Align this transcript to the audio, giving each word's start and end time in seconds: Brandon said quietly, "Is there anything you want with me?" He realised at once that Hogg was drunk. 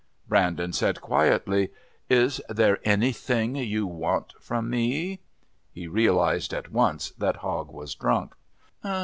Brandon 0.27 0.73
said 0.73 0.99
quietly, 0.99 1.69
"Is 2.09 2.41
there 2.49 2.79
anything 2.83 3.55
you 3.55 3.85
want 3.85 4.33
with 4.49 4.63
me?" 4.63 5.19
He 5.71 5.85
realised 5.85 6.55
at 6.55 6.71
once 6.71 7.11
that 7.19 7.35
Hogg 7.35 7.69
was 7.71 7.93
drunk. 7.93 8.33